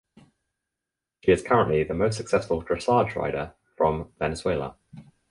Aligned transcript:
She 1.23 1.31
is 1.31 1.43
currently 1.43 1.83
the 1.83 1.93
most 1.93 2.17
successful 2.17 2.63
dressage 2.63 3.13
rider 3.15 3.53
from 3.77 4.11
Venezuela. 4.17 4.75